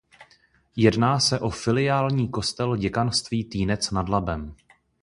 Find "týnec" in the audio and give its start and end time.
3.45-3.91